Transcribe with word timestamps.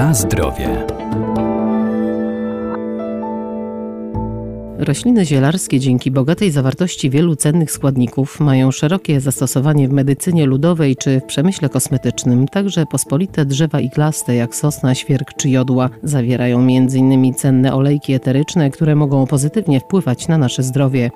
Na 0.00 0.14
zdrowie. 0.14 0.86
Rośliny 4.78 5.26
zielarskie 5.26 5.80
dzięki 5.80 6.10
bogatej 6.10 6.50
zawartości 6.50 7.10
wielu 7.10 7.36
cennych 7.36 7.72
składników 7.72 8.40
mają 8.40 8.70
szerokie 8.70 9.20
zastosowanie 9.20 9.88
w 9.88 9.92
medycynie 9.92 10.46
ludowej 10.46 10.96
czy 10.96 11.20
w 11.20 11.24
przemyśle 11.24 11.68
kosmetycznym. 11.68 12.48
Także 12.48 12.86
pospolite 12.86 13.44
drzewa 13.44 13.80
iglaste 13.80 14.34
jak 14.34 14.54
sosna, 14.54 14.94
świerk 14.94 15.32
czy 15.36 15.50
jodła 15.50 15.90
zawierają 16.02 16.58
m.in. 16.58 17.34
cenne 17.34 17.74
olejki 17.74 18.12
eteryczne, 18.12 18.70
które 18.70 18.94
mogą 18.94 19.26
pozytywnie 19.26 19.80
wpływać 19.80 20.28
na 20.28 20.38
nasze 20.38 20.62
zdrowie. 20.62 21.10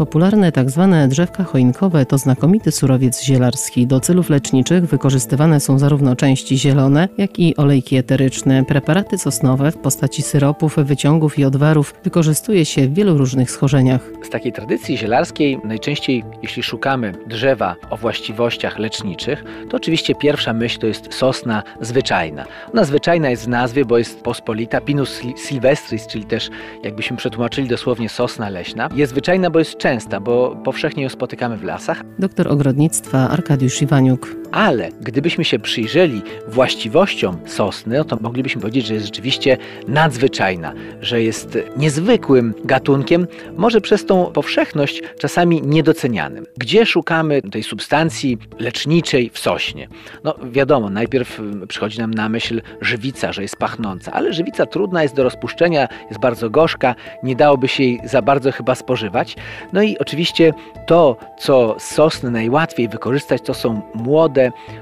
Popularne 0.00 0.52
tak 0.52 0.70
zwane 0.70 1.08
drzewka 1.08 1.44
choinkowe 1.44 2.06
to 2.06 2.18
znakomity 2.18 2.72
surowiec 2.72 3.22
zielarski. 3.24 3.86
Do 3.86 4.00
celów 4.00 4.30
leczniczych 4.30 4.86
wykorzystywane 4.86 5.60
są 5.60 5.78
zarówno 5.78 6.16
części 6.16 6.58
zielone, 6.58 7.08
jak 7.18 7.38
i 7.38 7.56
olejki 7.56 7.96
eteryczne. 7.96 8.64
Preparaty 8.64 9.18
sosnowe 9.18 9.72
w 9.72 9.78
postaci 9.78 10.22
syropów, 10.22 10.76
wyciągów 10.76 11.38
i 11.38 11.44
odwarów 11.44 11.94
wykorzystuje 12.04 12.64
się 12.64 12.88
w 12.88 12.94
wielu 12.94 13.18
różnych 13.18 13.50
schorzeniach. 13.50 14.10
Z 14.22 14.30
takiej 14.30 14.52
tradycji 14.52 14.98
zielarskiej 14.98 15.58
najczęściej, 15.64 16.24
jeśli 16.42 16.62
szukamy 16.62 17.12
drzewa 17.26 17.76
o 17.90 17.96
właściwościach 17.96 18.78
leczniczych, 18.78 19.44
to 19.70 19.76
oczywiście 19.76 20.14
pierwsza 20.14 20.52
myśl 20.52 20.78
to 20.78 20.86
jest 20.86 21.14
sosna 21.14 21.62
zwyczajna. 21.80 22.44
Ona 22.72 22.84
zwyczajna 22.84 23.30
jest 23.30 23.44
w 23.44 23.48
nazwie, 23.48 23.84
bo 23.84 23.98
jest 23.98 24.22
pospolita, 24.22 24.80
Pinus 24.80 25.20
sylvestris, 25.36 26.06
czyli 26.06 26.24
też 26.24 26.50
jakbyśmy 26.82 27.16
przetłumaczyli 27.16 27.68
dosłownie 27.68 28.08
sosna 28.08 28.48
leśna. 28.48 28.88
Jest 28.94 29.10
zwyczajna, 29.12 29.50
bo 29.50 29.58
jest 29.58 29.78
częsta 29.78 29.89
częsta, 29.90 30.20
bo 30.20 30.56
powszechnie 30.64 31.02
ją 31.02 31.08
spotykamy 31.08 31.56
w 31.56 31.62
lasach. 31.64 32.02
Doktor 32.18 32.48
ogrodnictwa 32.48 33.30
Arkadiusz 33.30 33.82
Iwaniuk. 33.82 34.39
Ale 34.52 34.88
gdybyśmy 35.00 35.44
się 35.44 35.58
przyjrzeli 35.58 36.22
właściwościom 36.48 37.36
sosny, 37.46 37.98
no 37.98 38.04
to 38.04 38.16
moglibyśmy 38.20 38.60
powiedzieć, 38.60 38.86
że 38.86 38.94
jest 38.94 39.06
rzeczywiście 39.06 39.56
nadzwyczajna, 39.88 40.72
że 41.00 41.22
jest 41.22 41.58
niezwykłym 41.76 42.54
gatunkiem, 42.64 43.26
może 43.56 43.80
przez 43.80 44.06
tą 44.06 44.26
powszechność 44.26 45.02
czasami 45.18 45.62
niedocenianym. 45.62 46.46
Gdzie 46.56 46.86
szukamy 46.86 47.42
tej 47.42 47.62
substancji 47.62 48.38
leczniczej 48.58 49.30
w 49.30 49.38
sośnie? 49.38 49.88
No 50.24 50.34
wiadomo, 50.42 50.90
najpierw 50.90 51.40
przychodzi 51.68 51.98
nam 51.98 52.14
na 52.14 52.28
myśl 52.28 52.62
żywica, 52.80 53.32
że 53.32 53.42
jest 53.42 53.56
pachnąca, 53.56 54.12
ale 54.12 54.32
żywica 54.32 54.66
trudna 54.66 55.02
jest 55.02 55.14
do 55.14 55.22
rozpuszczenia, 55.22 55.88
jest 56.08 56.20
bardzo 56.20 56.50
gorzka, 56.50 56.94
nie 57.22 57.36
dałoby 57.36 57.68
się 57.68 57.82
jej 57.82 58.00
za 58.04 58.22
bardzo 58.22 58.52
chyba 58.52 58.74
spożywać. 58.74 59.36
No 59.72 59.82
i 59.82 59.98
oczywiście 59.98 60.52
to, 60.86 61.16
co 61.38 61.76
z 61.78 61.84
sosny 61.84 62.30
najłatwiej 62.30 62.88
wykorzystać, 62.88 63.42
to 63.42 63.54
są 63.54 63.82
młode 63.94 64.39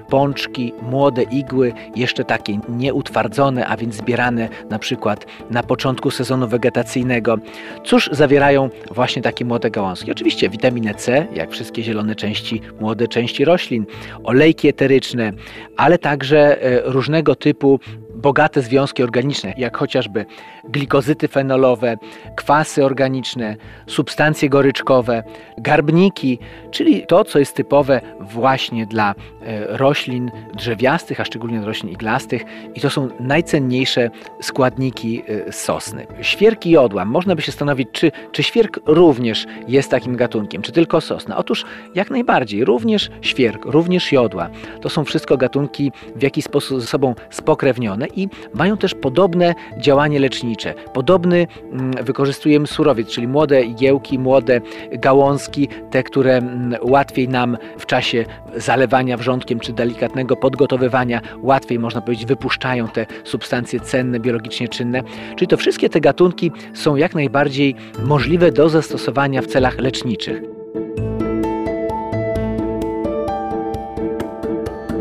pączki, 0.09 0.73
młode 0.83 1.23
igły, 1.23 1.73
jeszcze 1.97 2.25
takie 2.25 2.59
nieutwardzone, 2.69 3.67
a 3.67 3.77
więc 3.77 3.95
zbierane 3.95 4.48
na 4.70 4.78
przykład 4.78 5.27
na 5.51 5.62
początku 5.62 6.11
sezonu 6.11 6.48
wegetacyjnego. 6.48 7.39
Cóż 7.84 8.11
zawierają 8.12 8.70
właśnie 8.91 9.23
takie 9.23 9.45
młode 9.45 9.70
gałązki? 9.70 10.11
Oczywiście 10.11 10.51
witaminę 10.51 10.95
C, 10.95 11.27
jak 11.34 11.51
wszystkie 11.51 11.83
zielone 11.83 12.14
części, 12.14 12.61
młode 12.81 13.09
części 13.09 13.45
roślin, 13.45 13.86
olejki 14.25 14.69
eteryczne, 14.69 15.33
ale 15.77 15.98
także 15.98 16.62
e, 16.62 16.81
różnego 16.84 17.34
typu 17.34 17.81
bogate 18.19 18.62
związki 18.62 19.02
organiczne, 19.02 19.55
jak 19.56 19.77
chociażby 19.77 20.27
glikozyty 20.64 21.28
fenolowe, 21.28 21.97
kwasy 22.36 22.84
organiczne, 22.84 23.56
substancje 23.86 24.48
goryczkowe, 24.48 25.22
garbniki, 25.58 26.39
czyli 26.70 27.06
to, 27.06 27.24
co 27.24 27.39
jest 27.39 27.56
typowe 27.56 28.00
właśnie 28.20 28.86
dla 28.86 29.14
e, 29.42 29.67
roślin 29.77 30.30
drzewiastych, 30.55 31.20
a 31.20 31.24
szczególnie 31.24 31.61
roślin 31.61 31.92
iglastych 31.92 32.42
i 32.74 32.80
to 32.80 32.90
są 32.90 33.08
najcenniejsze 33.20 34.11
składniki 34.42 35.23
e, 35.29 35.52
sosny. 35.52 36.06
Świerki 36.20 36.70
jodła. 36.70 37.05
Można 37.05 37.35
by 37.35 37.42
się 37.42 37.52
zastanowić, 37.52 37.89
czy, 37.92 38.12
czy 38.33 38.42
świerk 38.42 38.80
również 38.86 39.46
jest 39.68 39.90
takim 39.90 40.17
gatunkiem, 40.17 40.62
czy 40.62 40.73
tylko 40.73 41.00
sosna. 41.00 41.36
Otóż 41.36 41.64
jak 41.95 42.11
najbardziej, 42.11 42.64
również 42.64 43.11
świerk, 43.20 43.64
również 43.64 44.12
jodła. 44.12 44.48
To 44.80 44.89
są 44.89 45.05
wszystko 45.05 45.36
gatunki 45.36 45.92
w 46.17 46.23
jakiś 46.23 46.45
sposób 46.45 46.80
ze 46.80 46.86
sobą 46.86 47.14
spokrewnione 47.30 48.08
i 48.17 48.29
mają 48.55 48.77
też 48.77 48.95
podobne 48.95 49.55
działanie 49.79 50.20
lecznicze. 50.20 50.74
Podobny 50.95 51.46
mm, 51.73 52.05
wykorzystujemy 52.05 52.67
surowiec, 52.67 53.08
czyli 53.08 53.29
młode 53.29 53.63
igiełki, 53.63 54.19
młode 54.19 54.61
gałązki, 54.92 55.69
te, 55.91 56.02
które 56.02 56.36
mm, 56.36 56.79
łatwiej 56.83 57.29
nam 57.29 57.58
w 57.79 57.86
czasie 57.86 58.24
zalewania 58.57 59.17
wrzątkiem 59.17 59.61
czy 59.61 59.73
delikatnego 59.73 60.36
podgotowywania, 60.36 61.20
łatwiej 61.42 61.79
można 61.79 62.01
powiedzieć 62.01 62.27
wypuszczają 62.27 62.89
te 62.89 63.07
substancje 63.24 63.80
cenne, 63.80 64.20
biologicznie 64.20 64.68
czynne. 64.68 65.02
Czyli 65.36 65.48
to 65.48 65.57
wszystkie 65.57 65.89
te 65.89 66.01
gatunki 66.01 66.52
są 66.74 66.97
jak 66.97 67.14
najbardziej 67.14 67.74
możliwe 68.05 68.52
do 68.52 68.68
zastosowania 68.68 69.42
w 69.42 69.47
celach 69.47 69.79
leczniczych. 69.79 70.42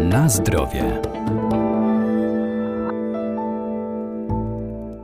Na 0.10 0.30
zdrowie. 0.30 0.84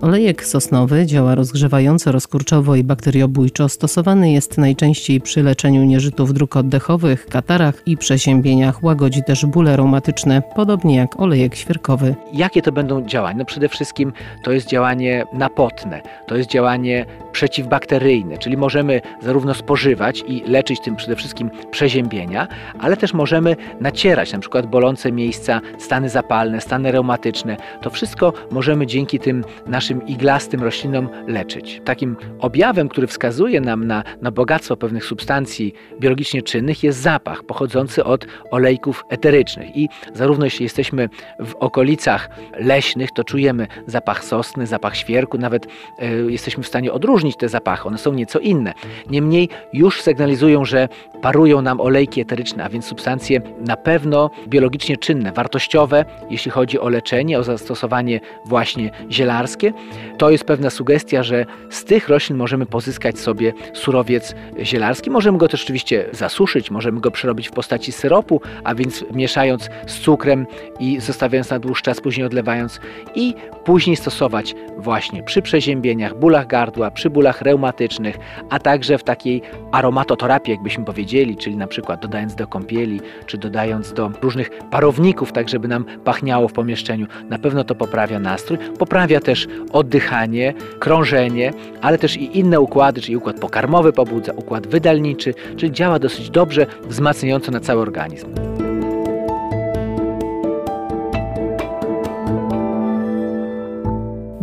Olejek 0.03 0.45
sosnowy 0.45 1.05
działa 1.05 1.35
rozgrzewająco, 1.35 2.11
rozkurczowo 2.11 2.75
i 2.75 2.83
bakteriobójczo. 2.83 3.69
Stosowany 3.69 4.31
jest 4.31 4.57
najczęściej 4.57 5.21
przy 5.21 5.43
leczeniu 5.43 5.83
nieżytów 5.83 6.33
dróg 6.33 6.55
oddechowych, 6.55 7.25
katarach 7.25 7.81
i 7.85 7.97
przeziębieniach. 7.97 8.83
Łagodzi 8.83 9.23
też 9.23 9.45
bóle 9.45 9.77
reumatyczne, 9.77 10.41
podobnie 10.55 10.95
jak 10.95 11.19
olejek 11.19 11.55
świerkowy. 11.55 12.15
Jakie 12.33 12.61
to 12.61 12.71
będą 12.71 13.05
działania? 13.05 13.37
No 13.37 13.45
przede 13.45 13.69
wszystkim 13.69 14.13
to 14.43 14.51
jest 14.51 14.67
działanie 14.67 15.25
napotne, 15.33 16.01
to 16.27 16.35
jest 16.35 16.49
działanie 16.49 17.05
przeciwbakteryjne, 17.33 18.37
czyli 18.37 18.57
możemy 18.57 19.01
zarówno 19.21 19.53
spożywać 19.53 20.23
i 20.27 20.43
leczyć 20.47 20.79
tym 20.81 20.95
przede 20.95 21.15
wszystkim 21.15 21.49
przeziębienia, 21.71 22.47
ale 22.79 22.97
też 22.97 23.13
możemy 23.13 23.55
nacierać 23.79 24.33
na 24.33 24.39
przykład 24.39 24.65
bolące 24.65 25.11
miejsca, 25.11 25.61
stany 25.77 26.09
zapalne, 26.09 26.61
stany 26.61 26.91
reumatyczne. 26.91 27.57
To 27.81 27.89
wszystko 27.89 28.33
możemy 28.51 28.87
dzięki 28.87 29.19
tym 29.19 29.43
naszym 29.67 30.07
iglastym 30.07 30.63
roślinom 30.63 31.09
leczyć. 31.27 31.81
Takim 31.85 32.15
objawem, 32.39 32.89
który 32.89 33.07
wskazuje 33.07 33.61
nam 33.61 33.87
na, 33.87 34.03
na 34.21 34.31
bogactwo 34.31 34.77
pewnych 34.77 35.05
substancji 35.05 35.73
biologicznie 35.99 36.41
czynnych 36.41 36.83
jest 36.83 36.99
zapach 36.99 37.43
pochodzący 37.43 38.03
od 38.03 38.25
olejków 38.51 39.05
eterycznych 39.09 39.77
i 39.77 39.89
zarówno 40.13 40.45
jeśli 40.45 40.63
jesteśmy 40.63 41.09
w 41.39 41.55
okolicach 41.55 42.29
leśnych, 42.59 43.11
to 43.11 43.23
czujemy 43.23 43.67
zapach 43.87 44.23
sosny, 44.23 44.67
zapach 44.67 44.97
świerku, 44.97 45.37
nawet 45.37 45.65
y, 45.65 46.31
jesteśmy 46.31 46.63
w 46.63 46.67
stanie 46.67 46.91
odróżnić 46.91 47.22
rozróżnić 47.23 47.35
te 47.35 47.49
zapachy, 47.49 47.87
one 47.87 47.97
są 47.97 48.13
nieco 48.13 48.39
inne. 48.39 48.73
Niemniej 49.09 49.49
już 49.73 50.01
sygnalizują, 50.01 50.65
że 50.65 50.89
parują 51.21 51.61
nam 51.61 51.81
olejki 51.81 52.21
eteryczne, 52.21 52.63
a 52.63 52.69
więc 52.69 52.85
substancje 52.85 53.41
na 53.59 53.77
pewno 53.77 54.29
biologicznie 54.47 54.97
czynne, 54.97 55.31
wartościowe, 55.31 56.05
jeśli 56.29 56.51
chodzi 56.51 56.79
o 56.79 56.89
leczenie, 56.89 57.39
o 57.39 57.43
zastosowanie 57.43 58.19
właśnie 58.45 58.91
zielarskie. 59.11 59.73
To 60.17 60.29
jest 60.29 60.43
pewna 60.43 60.69
sugestia, 60.69 61.23
że 61.23 61.45
z 61.69 61.83
tych 61.83 62.09
roślin 62.09 62.37
możemy 62.37 62.65
pozyskać 62.65 63.19
sobie 63.19 63.53
surowiec 63.73 64.35
zielarski. 64.59 65.09
Możemy 65.09 65.37
go 65.37 65.47
też 65.47 65.63
oczywiście 65.63 66.09
zasuszyć, 66.11 66.71
możemy 66.71 66.99
go 66.99 67.11
przerobić 67.11 67.49
w 67.49 67.51
postaci 67.51 67.91
syropu, 67.91 68.41
a 68.63 68.75
więc 68.75 69.05
mieszając 69.11 69.69
z 69.87 69.99
cukrem 69.99 70.45
i 70.79 70.99
zostawiając 70.99 71.49
na 71.49 71.59
dłuższy 71.59 71.83
czas, 71.83 72.01
później 72.01 72.25
odlewając 72.25 72.79
i 73.15 73.33
później 73.65 73.95
stosować 73.95 74.55
właśnie 74.77 75.23
przy 75.23 75.41
przeziębieniach, 75.41 76.19
bólach 76.19 76.47
gardła, 76.47 76.91
przy 76.91 77.09
bólach 77.09 77.41
reumatycznych, 77.41 78.17
a 78.49 78.59
także 78.59 78.97
w 78.97 79.03
takiej 79.03 79.41
aromatoterapii, 79.71 80.51
jakbyśmy 80.51 80.85
powiedzieli, 80.85 81.37
czyli 81.37 81.55
na 81.57 81.67
przykład 81.67 82.01
dodając 82.01 82.35
do 82.35 82.47
kąpieli, 82.47 83.01
czy 83.25 83.37
dodając 83.37 83.93
do 83.93 84.11
różnych 84.21 84.49
parowników, 84.71 85.31
tak 85.31 85.49
żeby 85.49 85.67
nam 85.67 85.85
pachniało 86.03 86.47
w 86.47 86.53
pomieszczeniu. 86.53 87.07
Na 87.29 87.39
pewno 87.39 87.63
to 87.63 87.75
poprawia 87.75 88.19
nastrój, 88.19 88.57
poprawia 88.79 89.19
też 89.19 89.47
oddychanie, 89.71 90.53
krążenie, 90.79 91.53
ale 91.81 91.97
też 91.97 92.17
i 92.17 92.39
inne 92.39 92.59
układy, 92.59 93.01
czyli 93.01 93.17
układ 93.17 93.39
pokarmowy 93.39 93.93
pobudza, 93.93 94.33
układ 94.33 94.67
wydalniczy, 94.67 95.33
czyli 95.57 95.71
działa 95.71 95.99
dosyć 95.99 96.29
dobrze, 96.29 96.65
wzmacniająco 96.87 97.51
na 97.51 97.59
cały 97.59 97.81
organizm. 97.81 98.52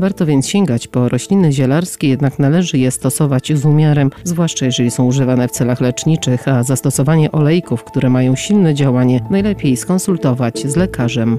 Warto 0.01 0.27
więc 0.27 0.49
sięgać 0.49 0.89
po 0.89 1.09
rośliny 1.09 1.53
zielarskie, 1.53 2.09
jednak 2.09 2.39
należy 2.39 2.79
je 2.79 2.91
stosować 2.91 3.53
z 3.55 3.65
umiarem, 3.65 4.11
zwłaszcza 4.25 4.67
jeżeli 4.67 4.91
są 4.91 5.07
używane 5.07 5.49
w 5.49 5.51
celach 5.51 5.81
leczniczych, 5.81 6.49
a 6.49 6.63
zastosowanie 6.63 7.33
olejków, 7.33 7.85
które 7.85 8.11
mają 8.11 8.37
silne 8.37 8.75
działanie, 8.75 9.21
najlepiej 9.31 9.77
skonsultować 9.77 10.67
z 10.67 10.77
lekarzem. 10.77 11.39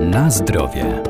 Na 0.00 0.30
zdrowie. 0.30 1.02